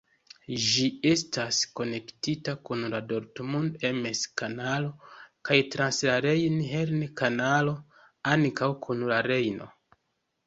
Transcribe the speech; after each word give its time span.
Ĝi 0.67 0.83
estas 1.07 1.57
konektita 1.79 2.53
kun 2.69 2.79
la 2.93 3.01
Dortmund-Ems-Kanalo 3.11 4.89
kaj 5.49 5.57
trans 5.75 5.99
la 6.09 6.15
Rejn-Herne-Kanalo 6.27 7.75
ankaŭ 8.37 8.71
kun 8.87 9.05
la 9.13 9.21
Rejno. 9.33 9.69